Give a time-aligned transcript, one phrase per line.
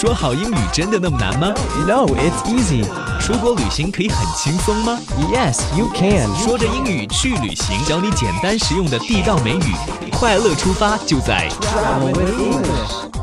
[0.00, 1.52] 说好英语真的那么难吗
[1.84, 2.84] ？No, it's easy.
[3.18, 4.96] 出国旅行可以很轻松吗
[5.32, 6.32] ？Yes, you can.
[6.36, 9.74] 说着英语去旅行，教你简单实用的地道美语，
[10.12, 13.17] 快乐出发就在 Travel with English.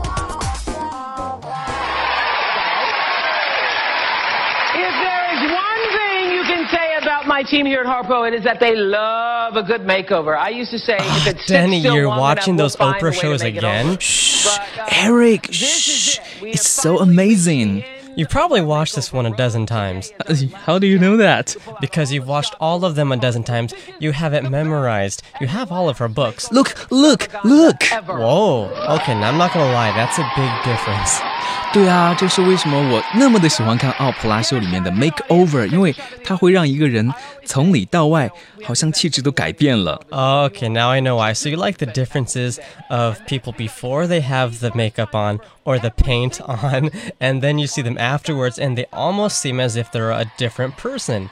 [7.35, 10.37] My team here at Harpo, it is that they love a good makeover.
[10.37, 13.03] I used to say, if it sits Danny, still you're watching enough, those we'll find
[13.03, 13.97] Oprah shows make it again?
[13.99, 16.17] Shh, But, uh, Erik, this is shh.
[16.19, 16.23] it.
[16.41, 17.83] It's so amazing.
[18.15, 20.13] You've probably watched this one a dozen times.
[20.53, 21.57] How do you know that?
[21.81, 25.21] Because you've watched all of them a dozen times, you have it memorized.
[25.41, 26.49] You have all of her books.
[26.53, 27.83] Look, look, look.
[27.83, 28.69] Whoa.
[28.95, 31.34] Okay, now I'm not gonna lie, that's a big difference.
[31.72, 37.12] 对啊，这是为什么我那么的喜欢看奥普拉秀里面的 makeover，因为它会让一个人
[37.44, 38.28] 从里到外
[38.64, 40.00] 好像气质都改变了。
[40.10, 41.32] Okay, now I know why.
[41.32, 45.90] So you like the differences of people before they have the makeup on or the
[45.90, 50.10] paint on, and then you see them afterwards and they almost seem as if they're
[50.10, 51.28] a different person.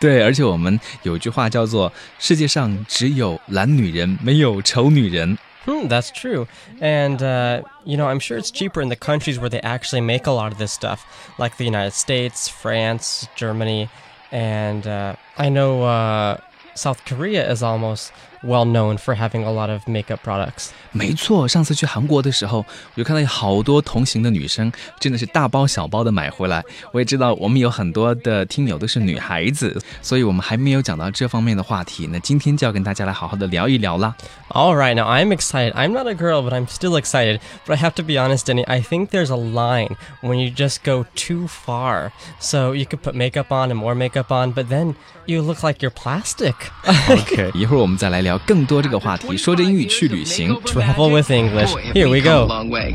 [0.00, 5.36] 对，而且我们有一句话叫做“世界上只有懒女人，没有丑女人
[5.67, 6.47] Hmm, that's true.
[6.79, 10.25] And, uh, you know, I'm sure it's cheaper in the countries where they actually make
[10.25, 11.05] a lot of this stuff,
[11.37, 13.89] like the United States, France, Germany,
[14.31, 16.37] and uh, I know uh,
[16.73, 20.68] South Korea is almost well known for having a lot of makeup products.
[20.92, 26.62] ”。没错，上次去韩国的时候，我就看到有好多同行的女生，真的是大包小包的买回来。
[26.92, 32.08] 我也知道我们有很多的听友都是女孩子，所以我们还没有讲到这方面的话题。
[32.12, 34.14] 那今天就要跟大家来好好的聊一聊啦。
[34.50, 35.72] All right, now I'm excited.
[35.72, 37.40] I'm not a girl, but I'm still excited.
[37.66, 40.84] But I have to be honest, Denny, I think there's a line when you just
[40.84, 42.10] go too far.
[42.38, 45.80] So you could put makeup on and more makeup on, but then you look like
[45.80, 46.54] you're plastic.
[47.08, 49.37] OK，一会儿我们再来 聊更多这个话题。
[49.37, 51.73] 说着英语去旅行，Travel with English.
[51.93, 52.45] Here we go.
[52.45, 52.93] long way.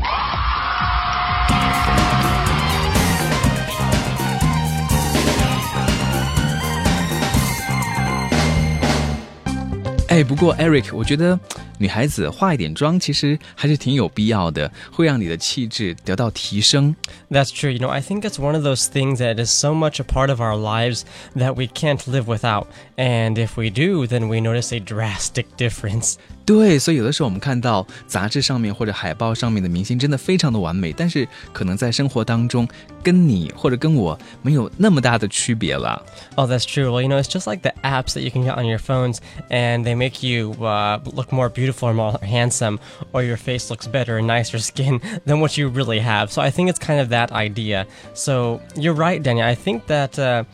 [10.07, 11.39] 哎，不过 Eric，我觉得
[11.82, 16.94] 女孩子化一点妆其实还是挺有必要的，会让你的气质得到提升。
[17.30, 17.70] That's true.
[17.70, 20.30] You know, I think it's one of those things that is so much a part
[20.30, 21.02] of our lives
[21.36, 22.66] that we can't live without.
[22.96, 26.16] And if we do, then we notice a drastic difference.
[26.44, 32.66] 对，所以有的时候我们看到杂志上面或者海报上面的明星真的非常的完美，但是可能在生活当中
[33.02, 36.02] 跟你或者跟我没有那么大的区别了。
[36.36, 36.90] Oh, that's true.
[36.90, 39.18] Well, you know, it's just like the apps that you can get on your phones,
[39.50, 42.78] and they make you uh, look more beautiful or more handsome,
[43.12, 46.32] or your face looks better and nicer skin than what you really have.
[46.32, 47.86] So I think it's kind of that idea.
[48.14, 49.46] So you're right, Daniel.
[49.46, 50.18] I think that.
[50.18, 50.44] Uh,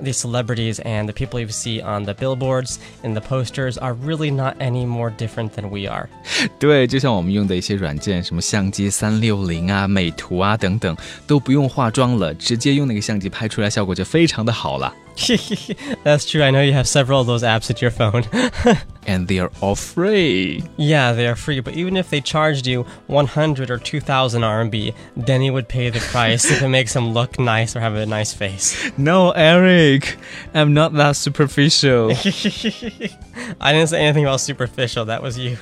[0.00, 4.30] the celebrities and the people you see on the billboards and the posters are really
[4.30, 6.08] not any more different than we are.
[6.58, 10.96] 对，就像我们用的一些软件，什么相机三六零啊、美图啊等等，
[11.26, 14.94] 都不用化妆了，直接用那个相机拍出来，效果就非常的好了。
[16.04, 16.44] That's true.
[16.44, 18.24] I know you have several of those apps at your phone.
[19.04, 20.62] And they are all free.
[20.76, 25.50] Yeah, they are free, but even if they charged you 100 or 2000 RMB, Denny
[25.50, 28.92] would pay the price if it makes him look nice or have a nice face.
[28.96, 30.18] No, Eric,
[30.54, 32.12] I'm not that superficial.
[33.60, 35.56] I didn't say anything about superficial, that was you.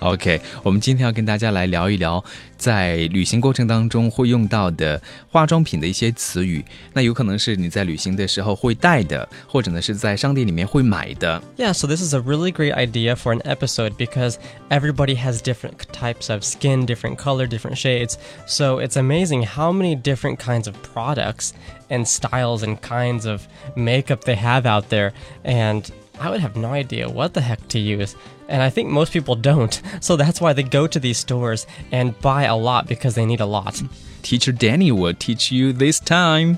[0.00, 2.22] OK，我们今天要跟大家来聊一聊，
[2.56, 6.64] 在旅行过程当中会用到的化妆品的一些词语。
[6.92, 11.42] 那有可能是你在旅行的时候会带的，或者呢是在商店里面会买的。
[11.56, 14.36] Yeah, so this is a really great idea for an episode because
[14.70, 18.14] everybody has different types of skin, different color, different shades.
[18.46, 21.52] So it's amazing how many different kinds of products
[21.90, 25.12] and styles and kinds of makeup they have out there.
[25.44, 28.14] And I would have no idea what the heck to use.
[28.49, 29.81] And I think most people don't.
[29.99, 33.41] So that's why they go to these stores and buy a lot because they need
[33.41, 33.81] a lot.
[34.21, 36.57] Teacher Danny will teach you this time.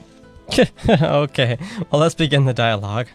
[0.89, 1.57] okay,
[1.91, 3.07] well, let's begin the dialogue.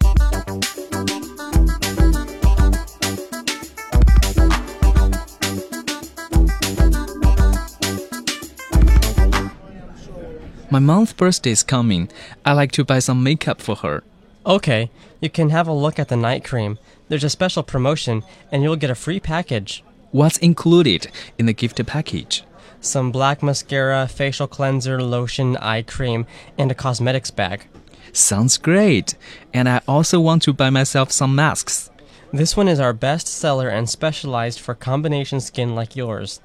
[10.70, 12.08] My mom's birthday is coming.
[12.44, 14.02] I like to buy some makeup for her.
[14.46, 16.78] Okay, you can have a look at the night cream.
[17.08, 19.82] There's a special promotion, and you'll get a free package.
[20.10, 22.44] What's included in the gift package?
[22.80, 26.26] Some black mascara, facial cleanser, lotion, eye cream,
[26.58, 27.66] and a cosmetics bag.
[28.12, 29.14] Sounds great.
[29.54, 31.90] And I also want to buy myself some masks.
[32.30, 36.40] This one is our best seller and specialized for combination skin like yours.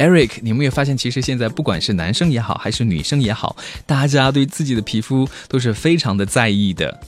[0.00, 3.54] Erik，你有没有发现，其实现在不管是男生也好，还是女生也好，
[3.84, 6.98] 大家对自己的皮肤都是非常的在意的。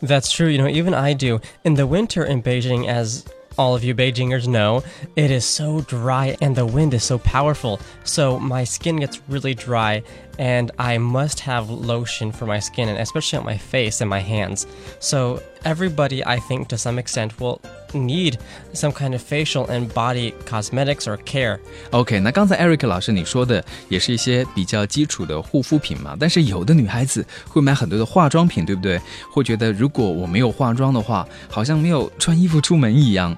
[0.00, 0.48] That's true.
[0.48, 1.40] You know, even I do.
[1.64, 3.22] In the winter in Beijing, as
[3.56, 4.84] all of you Beijingers know,
[5.16, 7.80] it is so dry and the wind is so powerful.
[8.04, 10.04] So my skin gets really dry
[10.38, 14.20] and I must have lotion for my skin and especially on my face and my
[14.20, 14.66] hands.
[15.00, 17.60] So everybody, I think, to some extent, will
[17.92, 18.38] need
[18.72, 21.58] some kind of facial and body cosmetics or care.
[21.90, 29.00] OK，那刚才 Erik 老师你说的也是一些比较基础的护肤品嘛，但是有的女孩子会买很多的化妆品，对不对？
[29.32, 33.36] 会觉得如果我没有化妆的话，好像没有穿衣服出门一样。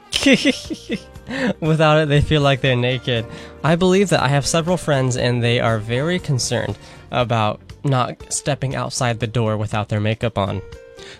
[1.60, 3.24] Without it, they feel like they're naked.
[3.62, 6.74] I believe that I have several friends and they are very concerned
[7.10, 10.60] about not stepping outside the door without their makeup on.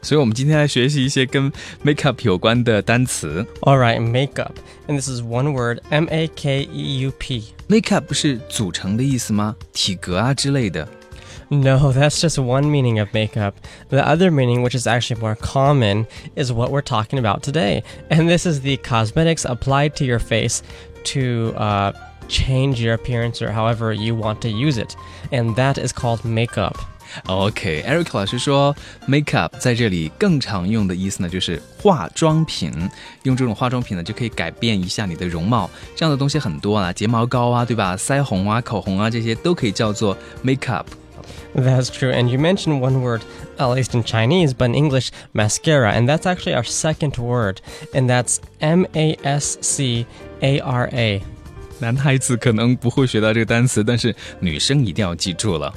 [0.01, 1.51] 所以，我们今天来学习一些跟
[1.85, 3.45] makeup 有关的单词。
[3.62, 4.51] All right, makeup.
[4.88, 7.53] And this is one word M A K E U P.
[7.69, 9.56] makeup 是组成的意思吗？
[9.71, 10.88] 体格啊之类的。
[11.50, 13.53] No, that's just one meaning of makeup.
[13.89, 17.83] The other meaning, which is actually more common, is what we're talking about today.
[18.09, 20.63] And this is the cosmetics applied to your face
[21.13, 21.91] to uh,
[22.27, 24.95] change your appearance or however you want to use it.
[25.31, 26.75] And that is called makeup.
[27.26, 28.75] OK，Erik、okay, 老师说
[29.06, 32.72] ，makeup 在这里更常用的意思呢，就是化妆品。
[33.25, 35.70] 用这种化妆品呢，就可以改变一下你的容貌。
[35.96, 37.96] 这样的东西很多啊，睫毛膏啊，对吧？
[37.96, 40.84] 腮红啊、口红啊，这些都可以叫做 makeup。
[41.55, 42.12] That's true.
[42.12, 43.22] And you mentioned one word,
[43.58, 45.93] at least in Chinese, but in English, mascara.
[45.93, 47.60] And that's actually our second word.
[47.93, 50.06] And that's M A S C
[50.40, 51.22] A R A.
[51.78, 55.72] 男孩子可能不会学到这个单词，但是女生一定要记住了。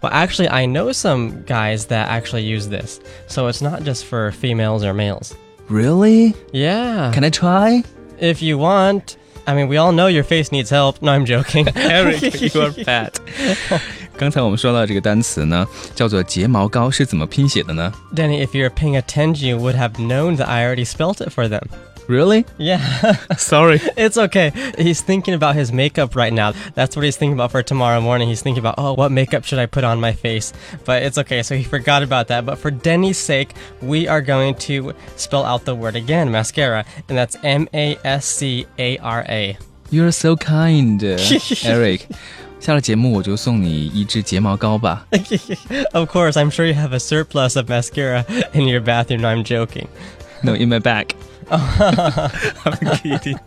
[0.00, 2.98] Well, actually, I know some guys that actually use this,
[3.28, 5.32] so it's not just for females or males.
[5.68, 6.34] Really?
[6.52, 7.12] Yeah.
[7.12, 7.82] Can I try?
[8.20, 9.16] If you want.
[9.48, 11.00] I mean, we all know your face needs help.
[11.00, 11.68] No, I'm joking.
[11.76, 13.14] Erik, you are fat.
[14.18, 21.48] 刚才我们说到这个单词呢，叫做睫毛膏，是怎么拼写的呢？Danny, if you're paying attention, you would have known that I already spelt it for
[21.48, 21.62] them.
[22.08, 22.44] Really?
[22.58, 23.12] Yeah.
[23.36, 23.80] Sorry.
[23.96, 24.52] It's okay.
[24.78, 26.52] He's thinking about his makeup right now.
[26.74, 28.28] That's what he's thinking about for tomorrow morning.
[28.28, 30.52] He's thinking about, oh, what makeup should I put on my face?
[30.84, 31.42] But it's okay.
[31.42, 32.46] So he forgot about that.
[32.46, 36.84] But for Denny's sake, we are going to spell out the word again mascara.
[37.08, 39.58] And that's M A S C A R A.
[39.90, 41.18] You're so kind, uh,
[41.64, 42.06] Erik.
[42.58, 45.06] 下了节目我就送你一支睫毛膏吧。
[45.92, 48.24] of course, I'm sure you have a surplus of mascara
[48.54, 49.24] in your bathroom.
[49.24, 49.86] I'm joking.
[50.42, 51.14] No, in my bag.
[51.50, 53.38] I'm kidding.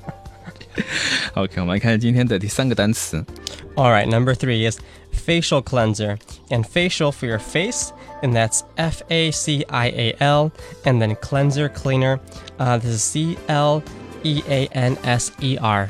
[1.35, 3.25] okay, 我们来看今天的第三个单词。
[3.75, 4.79] All right, number three is
[5.13, 6.17] facial cleanser,
[6.49, 7.91] and facial for your face,
[8.21, 10.51] and that's F A C I A L,
[10.83, 12.19] and then cleanser cleaner,
[12.57, 13.81] uh, this is C L
[14.23, 15.89] E A N S E R.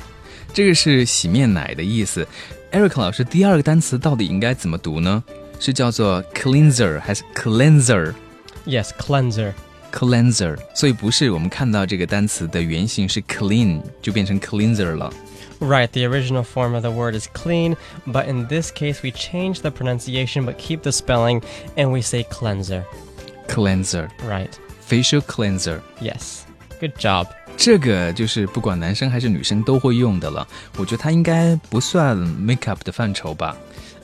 [0.54, 2.28] 这个是洗面奶的意思。
[2.72, 5.24] Erik 老师，第二个单词到底应该怎么读呢？
[5.60, 9.54] 是叫做 cleanser 还是 cleanser？Yes, cleanser
[9.93, 10.59] cleanser.
[10.75, 15.13] 所以不是我们看到这个单词的原型是 clean，就变成 cleanser 了。
[15.61, 17.77] Right, the original form of the word is clean,
[18.07, 21.43] but in this case, we change the pronunciation but keep the spelling
[21.77, 22.83] and we say cleanser.
[23.49, 24.51] cleanser Right.
[24.87, 26.41] facial cleanser， Yes.
[26.81, 27.29] Good job.
[27.57, 30.47] 这个就是不管男生还是女生都会用的了。
[30.77, 33.57] 我觉得它应该不算 makeup 的范畴吧。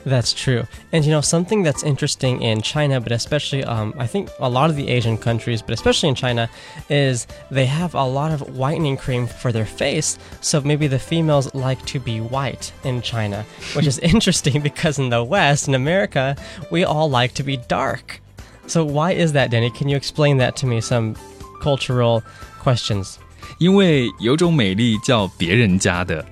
[0.04, 0.66] That's true.
[0.92, 4.70] And you know, something that's interesting in China, but especially, um, I think a lot
[4.70, 6.48] of the Asian countries, but especially in China,
[6.88, 10.18] is they have a lot of whitening cream for their face.
[10.40, 13.44] So maybe the females like to be white in China,
[13.74, 16.36] which is interesting because in the West, in America,
[16.70, 18.20] we all like to be dark.
[18.66, 19.70] So why is that, Danny?
[19.70, 20.80] Can you explain that to me?
[20.80, 21.16] Some
[21.62, 22.22] cultural
[22.62, 23.18] questions.
[23.58, 26.24] 因为有种美丽叫别人家的。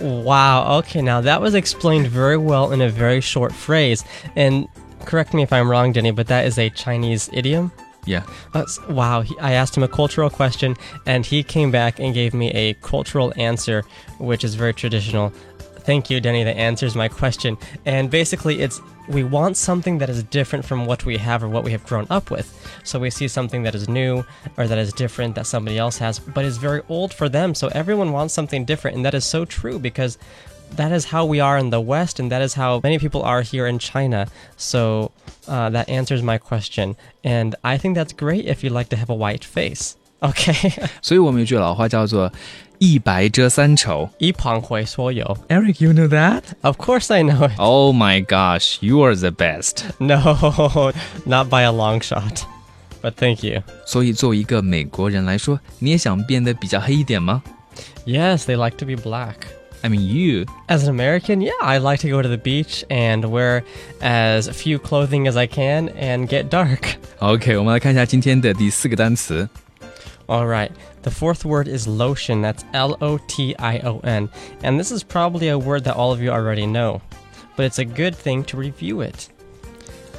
[0.00, 0.78] Wow.
[0.78, 1.02] Okay.
[1.02, 4.04] Now that was explained very well in a very short phrase.
[4.34, 4.68] And
[5.04, 7.72] correct me if I'm wrong, Denny, but that is a Chinese idiom.
[8.04, 9.22] Yeah，Uh, wow.
[9.22, 10.76] He, I asked him a cultural question,
[11.06, 13.82] and he came back and gave me a cultural answer,
[14.20, 15.32] which is very traditional.
[15.85, 16.43] Thank you, Denny.
[16.43, 17.57] That answers my question.
[17.85, 21.63] And basically, it's we want something that is different from what we have or what
[21.63, 22.47] we have grown up with.
[22.83, 24.23] So we see something that is new
[24.57, 27.55] or that is different that somebody else has, but is very old for them.
[27.55, 30.17] So everyone wants something different, and that is so true because
[30.75, 33.41] that is how we are in the West, and that is how many people are
[33.41, 34.27] here in China.
[34.57, 35.11] So
[35.47, 39.09] uh, that answers my question, and I think that's great if you like to have
[39.09, 39.97] a white face.
[40.23, 40.71] Okay.
[41.01, 42.31] 所以我们有句老话叫做“
[42.78, 44.08] 一白遮三丑.
[44.20, 46.42] Erik, you know that?
[46.62, 47.54] Of course I know it.
[47.58, 49.84] Oh my gosh, you are the best.
[49.98, 50.92] No,
[51.24, 52.44] not by a long shot.
[53.02, 53.62] But thank you.
[53.86, 57.42] 所以作为一个美国人来说，你也想变得比较黑一点吗
[58.06, 59.34] ？Yes, they like to be black.
[59.82, 60.46] I mean, you.
[60.68, 63.62] As an American, yeah, I like to go to the beach and wear
[64.00, 66.94] as few clothing as I can and get dark.
[67.20, 69.48] OK，我们来看一下今天的第四个单词
[70.27, 70.71] All right.
[71.03, 72.41] The fourth word is lotion.
[72.41, 74.29] That's L O T I O N.
[74.63, 77.01] And this is probably a word that all of you already know,
[77.55, 79.29] but it's a good thing to review it.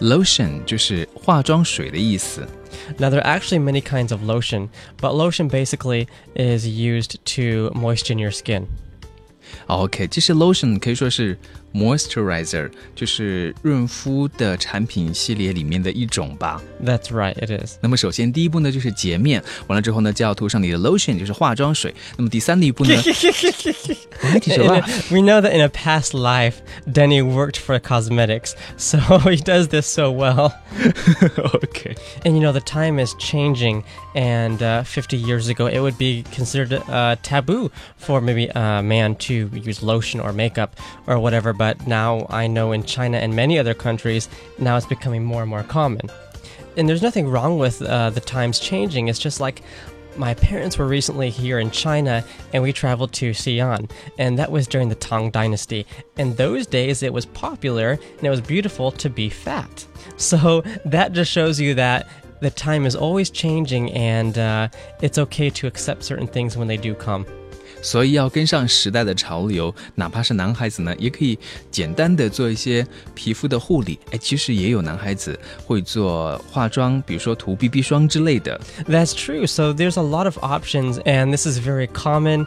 [0.01, 2.47] Lotion 就是化妆水的意思。
[2.99, 4.69] Now, there are actually many kinds of lotion,
[5.01, 8.67] but lotion basically is used to moisten your skin.
[9.69, 11.39] OK，其实 lotion 可以说是
[11.77, 16.61] moisturizer，就是润肤的产品系列里面的一种吧。
[16.85, 17.77] That's right, it is.
[17.81, 21.95] 那么首先第一步呢就是洁面，完了之后呢就要涂上你的 lotion， 就是化妆水。
[22.17, 22.95] 那么第三的一步呢，
[24.21, 26.57] 哎，你说 In 吧 a- we know that in a past life,
[26.87, 30.53] Denny worked for cosmetics, so he does this so well.
[31.37, 35.97] OK， And you know, the time is changing, and uh, 50 years ago, it would
[35.97, 41.53] be considered uh, taboo for maybe a man to use lotion or makeup or whatever.
[41.53, 45.50] But now I know in China and many other countries, now it's becoming more and
[45.50, 46.10] more common.
[46.76, 49.08] And there's nothing wrong with uh, the times changing.
[49.08, 49.64] It's just like
[50.18, 54.68] my parents were recently here in China and we traveled to Xi'an, and that was
[54.68, 55.86] during the Tang Dynasty.
[56.18, 59.86] In those days it was popular and it was beautiful to be fat.
[60.20, 62.08] So that just shows you that
[62.40, 64.70] the time is always changing and uh,
[65.02, 67.26] it's okay to accept certain things when they do come.
[67.87, 71.39] 所以要跟上时代的潮流，哪怕是男孩子呢，也可以
[71.71, 73.99] 简单的做一些皮肤的护理。
[74.11, 78.61] 哎，其实也有男孩子会做化妆，比如说涂 BB 霜之类的。
[78.89, 79.47] That's true.
[79.47, 82.47] So there's a lot of options, and this is very common.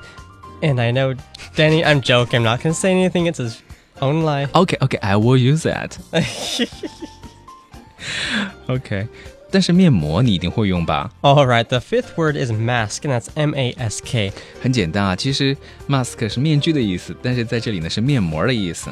[0.62, 1.16] And I know,
[1.56, 2.40] Danny, I'm joking.
[2.40, 3.28] I'm not going to say anything.
[3.28, 3.58] It's his
[4.00, 4.50] own life.
[4.54, 5.98] OK OK，I will use that
[8.68, 9.08] 。OK，
[9.52, 11.10] 但是面膜你一定会用吧？
[11.22, 14.34] All right, the fifth word is mask, and that's M A S K.
[14.62, 15.56] 很简单啊，其实
[15.88, 18.90] mask 是面具的意思，但是在这里呢是面膜的意思。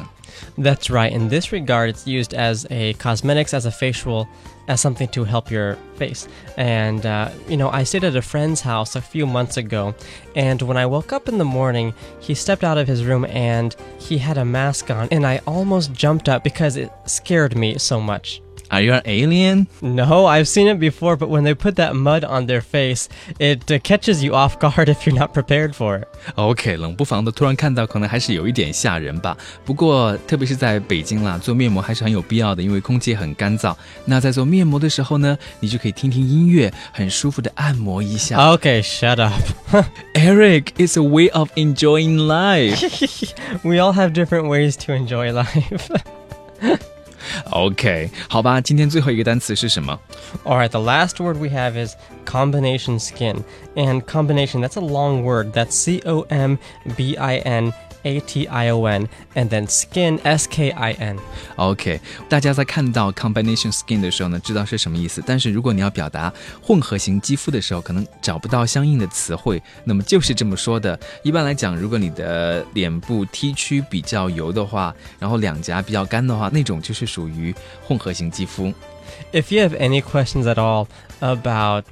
[0.58, 1.12] That's right.
[1.12, 4.26] In this regard, it's used as a cosmetics, as a facial,
[4.66, 6.26] as something to help your face.
[6.56, 9.94] And, uh, you know, I stayed at a friend's house a few months ago,
[10.34, 13.76] and when I woke up in the morning, he stepped out of his room and
[13.98, 18.00] he had a mask on, and I almost jumped up because it scared me so
[18.00, 18.40] much.
[18.71, 19.67] Are you an alien?
[19.81, 23.07] No, I've seen it before, but when they put that mud on their face,
[23.39, 26.07] it uh, catches you off guard if you're not prepared for it.
[26.35, 29.35] Okay, 冷不防的突然看到，可能还是有一点吓人吧。
[29.65, 33.75] 不过，特别是在北京啦，做面膜还是很有必要的，因为空气很干燥。
[34.05, 38.37] 那在做面膜的时候呢，你就可以听听音乐，很舒服的按摩一下。
[38.55, 39.33] Okay, shut up.
[40.13, 42.79] Erik, it's a way of enjoying life.
[43.63, 45.89] we all have different ways to enjoy life.
[47.50, 49.98] OK，好吧，今天最后一个单词是什么？
[50.44, 51.94] All right, the last word we have is
[52.24, 53.44] combination skin.
[53.76, 55.52] And combination, that's a long word.
[55.52, 56.58] That's C O M
[56.96, 59.08] B I N A T I O N.
[59.34, 61.18] And then skin, S K I N.
[61.56, 65.22] OK，大家在看到 combination skin 的时候呢，知道是什么意思。
[65.26, 70.98] 但是如果你要表达混合型肌肤的时候，可能找不到相应的词汇，那么就是这么说的。
[71.22, 77.54] 一般来讲，如果你的脸部 T 区比较油的话，然后两颊比较干的话，那种就是属于
[77.86, 78.72] 混合型肌肤。
[79.32, 80.88] If you have any questions at all
[81.20, 81.84] about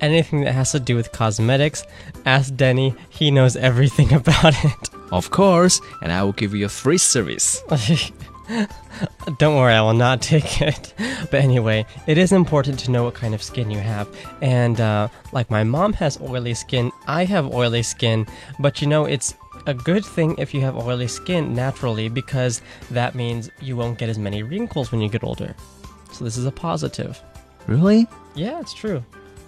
[0.00, 1.80] anything that has to do with cosmetics,
[2.24, 2.94] ask Denny.
[3.10, 4.89] He knows everything about it.
[5.11, 7.61] Of course, and I will give you a free service.
[9.37, 10.93] Don't worry, I will not take it.
[10.97, 14.07] But anyway, it is important to know what kind of skin you have.
[14.41, 18.25] And uh, like my mom has oily skin, I have oily skin.
[18.59, 19.35] But you know, it's
[19.67, 24.09] a good thing if you have oily skin naturally because that means you won't get
[24.09, 25.55] as many wrinkles when you get older.
[26.11, 27.21] So this is a positive.
[27.67, 28.07] Really?
[28.35, 29.03] Yeah, it's true.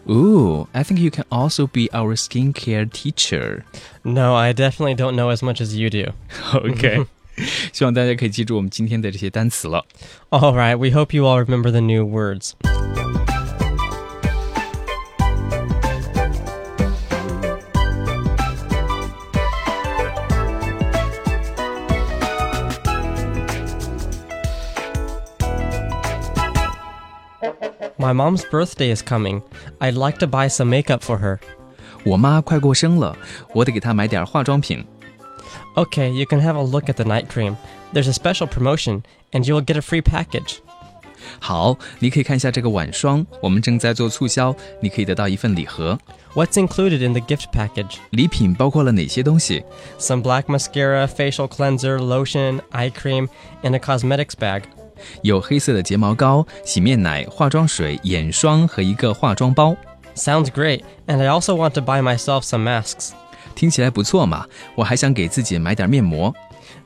[0.09, 3.65] Ooh, I think you can also be our skincare teacher.
[4.05, 6.13] No, I definitely don't know as much as you do.
[6.55, 7.05] OK，
[7.73, 9.85] 希望大家可以记住我们今天的这些单词了。
[10.31, 12.53] All right, we hope you all remember the new words.
[28.03, 29.43] My mom's birthday is coming.
[29.81, 31.39] I'd like to buy some makeup for her.
[32.05, 33.17] 我妈快过生了，
[33.55, 34.85] 我得给她买点化妆品。
[35.75, 37.57] Okay, you can have a look at the night cream.
[37.93, 40.59] There's a special promotion, and you will get a free package.
[41.41, 45.99] 好，你可以看一下这个晚霜，我们正在做促销，你可以得到一份礼盒。
[46.35, 47.97] What's included in the gift package?
[48.11, 49.65] 礼品包括了哪些东西？
[49.99, 53.29] Some black mascara, facial cleanser, lotion, eye cream,
[53.63, 54.63] and a cosmetics bag.
[55.23, 59.77] 有黑色的睫毛膏、洗面奶、化妆水、眼霜和一个化妆包。
[60.15, 63.11] Sounds great, and I also want to buy myself some masks.
[63.55, 64.47] 听起来不错嘛！
[64.75, 66.35] 我还想给自己买点面膜。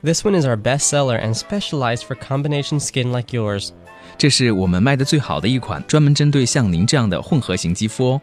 [0.03, 3.69] This one is our best seller and specialized for combination skin like yours.
[4.17, 8.21] 这是我们卖的最好的一款，专门针对像您这样的混合型肌肤哦。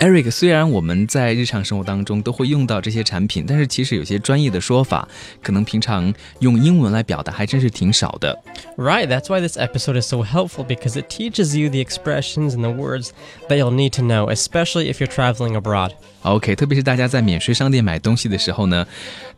[0.00, 5.08] Eric，虽然我们在日常生活当中都会用到这些产品，但是其实有些专业的说法，
[5.42, 8.36] 可能平常用英文来表达还真是挺少的。
[8.76, 12.70] Right, that's why this episode is so helpful because it teaches you the expressions and the
[12.70, 13.10] words
[13.48, 15.92] that you'll need to know, especially if you're traveling abroad.
[16.22, 18.86] OK，特别是大家在免税商店买东西的时候呢，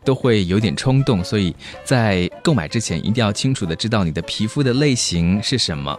[0.03, 5.97] 都会有点冲动，所以在购买之前一定要清楚的知道你的皮肤的类型是什么。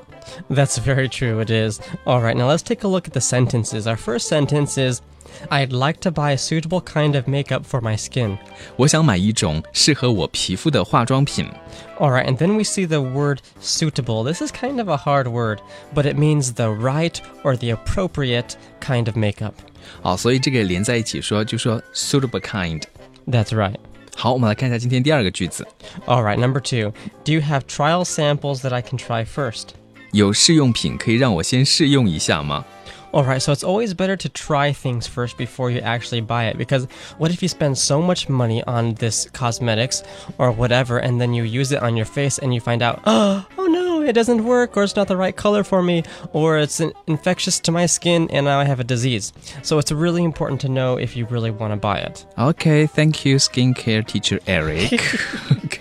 [0.49, 1.79] That's very true, it is.
[2.05, 3.87] All right, now let's take a look at the sentences.
[3.87, 5.01] Our first sentence is
[5.49, 8.37] I'd like to buy a suitable kind of makeup for my skin.
[8.75, 11.49] 我想买一种适合我皮肤的化妆品。
[11.97, 14.23] All right, and then we see the word suitable.
[14.23, 15.59] This is kind of a hard word,
[15.93, 19.53] but it means the right or the appropriate kind of makeup.
[20.01, 22.83] 好，所以这个连在一起说，就说 suitable kind。
[23.27, 23.75] That's right.
[24.15, 25.65] 好，我们来看一下今天第二个句子，
[26.05, 26.93] All right, number two.
[27.23, 29.69] Do you have trial samples that I can try first?
[30.12, 32.64] 有试用品可以让我先试用一下吗
[33.10, 36.86] ？All right, so it's always better to try things first before you actually buy it because
[37.16, 40.02] what if you spend so much money on this cosmetics
[40.36, 43.46] or whatever and then you use it on your face and you find out, oh,
[43.58, 46.02] oh no, it doesn't work or it's not the right color for me
[46.34, 49.32] or it's infectious to my skin and now I have a disease.
[49.62, 52.26] So it's really important to know if you really want to buy it.
[52.36, 55.00] Okay, thank you, skincare teacher Erik.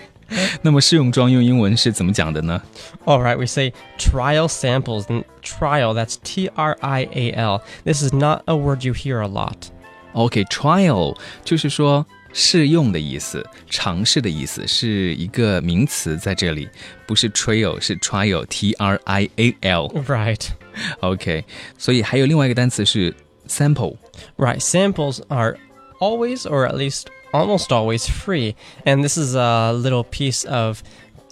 [0.61, 2.61] 那么试用装用英文是怎么讲的呢？
[3.05, 7.61] All right, we say trial samples and trial, that's T R I A L.
[7.83, 9.69] This is not a word you hear a lot.
[10.13, 16.67] OK，trial、就是说试用的意思，尝试的意思，是一个名词在这里，
[17.05, 19.87] 不是 trial，是 trial，T R I A L。
[20.05, 20.47] Right.
[21.01, 21.45] OK，
[21.77, 23.13] 所以还有另外一个单词是
[23.47, 23.97] sample。
[24.37, 25.57] Right, samples are
[25.99, 28.55] always, or at least almost always, free.
[28.85, 30.83] And this is a little piece of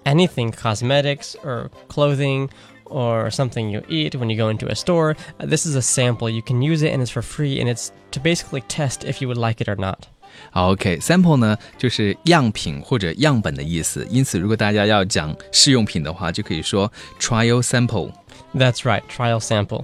[0.05, 2.49] anything cosmetics or clothing
[2.85, 5.15] or something you eat when you go into a store.
[5.39, 6.29] Uh, This is a sample.
[6.29, 9.27] You can use it and it's for free, and it's to basically test if you
[9.29, 10.07] would like it or not.
[10.49, 18.11] 好，OK，sample、呢就是样品或者样本的意思，因此如果大家要讲试用品的话，就可以说 trial sample。
[18.53, 19.83] That's right, trial sample.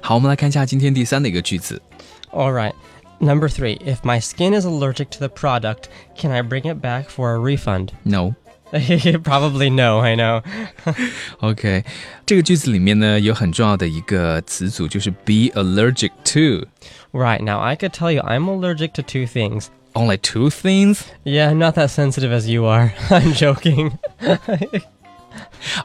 [0.00, 1.80] 好，我们来看一下今天第三的一个句子。
[2.32, 2.74] All right.
[3.20, 7.08] Number three, if my skin is allergic to the product, can I bring it back
[7.08, 7.92] for a refund?
[8.04, 8.34] No。
[9.22, 10.42] Probably no, I know.
[11.38, 11.84] OK，
[12.26, 16.66] 这个句子里面呢有很重要的一个词组，就是 be allergic to。
[17.12, 19.66] Right, now I could tell you I'm allergic to two things.
[19.92, 21.02] Only two things.
[21.22, 22.92] Yeah, I'm not that sensitive as you are.
[23.10, 23.92] I'm joking.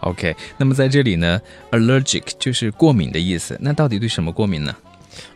[0.01, 3.55] OK，那么在这里呢，allergic 就是过敏的意思。
[3.62, 4.75] 那到底对什么过敏呢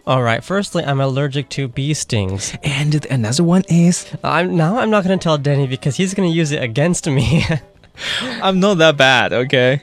[0.07, 2.53] All right, firstly, I'm allergic to bee stings.
[2.63, 6.29] ？And another one is I'm now I'm not going to tell Denny because he's going
[6.29, 7.45] to use it against me.
[8.41, 9.33] I'm not that bad.
[9.33, 9.81] OK.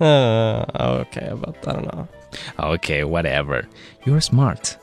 [0.00, 0.64] uh,
[1.06, 2.08] okay, but I don't know.
[2.58, 3.68] OK, whatever.
[4.04, 4.76] You're smart.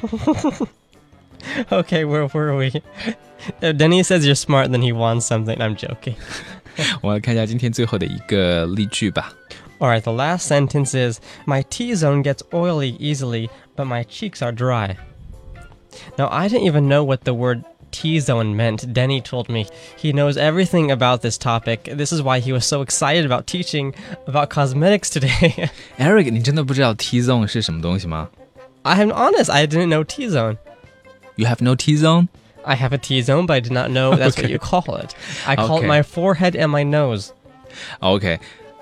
[1.71, 2.81] Okay, where were we?
[3.61, 5.61] If Denny says you're smart, then he wants something.
[5.61, 6.15] I'm joking.
[7.01, 9.31] 我们来看一下今天最后的一个例句吧。
[9.80, 14.52] Alright, the last sentence is My T zone gets oily easily, but my cheeks are
[14.52, 14.98] dry.
[16.18, 19.66] Now, I didn't even know what the word T zone meant, Denny told me.
[19.96, 21.84] He knows everything about this topic.
[21.84, 23.94] This is why he was so excited about teaching
[24.26, 25.70] about cosmetics today.
[25.98, 28.28] Erik, 你真的不知道 T zone 是什么东西吗
[28.84, 30.58] ？I'm honest, I didn't know T zone.
[31.36, 32.28] You have no T zone?
[32.66, 34.42] I have a T zone, but I did not know that's okay.
[34.42, 35.14] what you call it.
[35.46, 35.86] I call okay.
[35.86, 37.32] it my forehead and my nose.
[38.02, 38.38] Okay,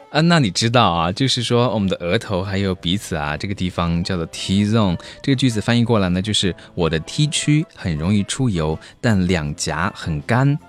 [0.10, 4.96] 啊，那你知道啊，就是说我们的额头还有鼻子啊，这个地方叫做 T zone。
[5.24, 10.60] 这个句子翻译过来呢，就是我的 T 区很容易出油，但两颊很干。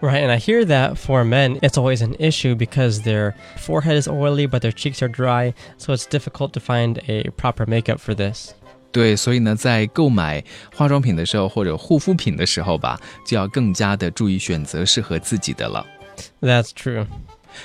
[0.00, 4.08] Right, and I hear that for men, it's always an issue because their forehead is
[4.08, 8.14] oily, but their cheeks are dry, so it's difficult to find a proper makeup for
[8.14, 8.52] this.
[8.92, 10.42] 对，所以呢，在购买
[10.74, 15.84] 化妆品的时候或者护肤品的时候吧，就要更加的注意选择适合自己的了。
[16.40, 17.06] That's true.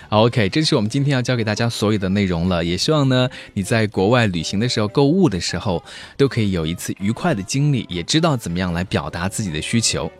[0.09, 2.63] OK，这就是我们今天要教给大家所有的内容了。
[2.63, 5.83] 也希望呢，你在国外旅行的时候、购物的时候，
[6.17, 10.11] 都可以有一次愉快的经历，也知道怎么样来表达自己的需求。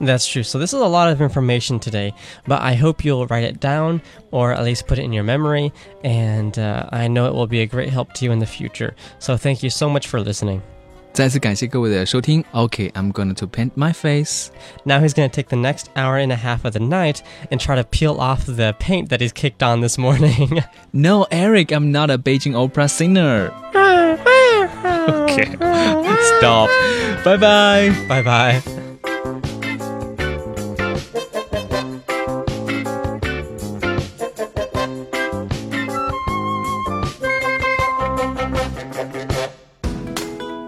[0.00, 0.42] That's true.
[0.42, 2.12] So, this is a lot of information today,
[2.46, 5.72] but I hope you'll write it down or at least put it in your memory,
[6.02, 8.94] and uh, I know it will be a great help to you in the future.
[9.18, 10.60] So, thank you so much for listening.
[11.17, 12.43] 再次感谢各位的收听。
[12.53, 14.49] Okay, I'm going to paint my face.
[14.85, 17.59] Now he's going to take the next hour and a half of the night and
[17.59, 20.61] try to peel off the paint that he's kicked on this morning.
[20.93, 23.51] no, Erik, I'm not a Beijing opera singer.
[23.73, 25.55] okay,
[26.37, 26.69] stop.
[27.25, 27.89] Bye bye.
[28.07, 28.76] Bye bye.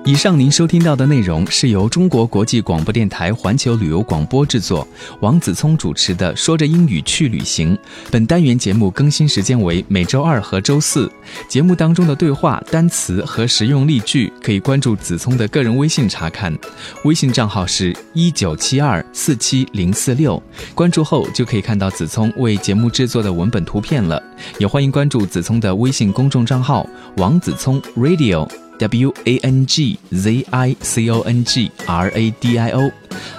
[0.10, 4.88] 以上您收听到的内容是由中国国际广播电台环球旅游广播制作，
[5.20, 7.76] 王子聪主持的《说着英语去旅行》。
[8.10, 11.08] 本单元节目更新时间为每周二和周四。
[11.48, 16.58] 节目当中的对话、单词和实用例句可以关注子聪的个人微信查看，
[17.04, 20.42] 微信账号是一九七二四七零四六。
[20.74, 24.20] 关注后就可以看到子聪为节目制作的文本图片了。
[24.58, 26.84] 也欢迎关注子聪的微信公众账号
[27.18, 28.50] 王子聪 Radio。
[28.80, 32.92] W A N G Z I C O N G R A D I O。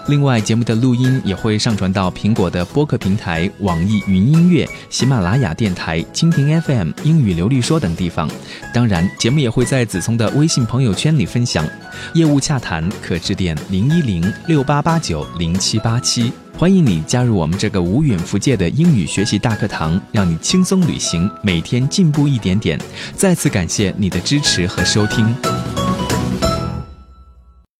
[0.08, 8.28] 另外，节目的录音也会上传到苹果的播客平台、网易云音乐、喜马拉雅电台、蜻蜓 FM、英语流利说等地方。
[8.74, 11.66] 当然，节目也会在子聪的微信朋友圈里分享。
[12.14, 16.32] 业务洽谈可致电零一零六八八九零七八七。
[16.60, 22.78] 欢迎你加入我们这个无远弗届的英语学习大课堂，让你轻松旅行，每天进步一点点。
[23.16, 25.24] 再次感谢你的支持和收听。